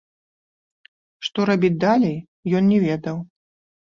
[1.27, 2.15] Што рабіць далей,
[2.61, 3.21] ён не ведаў.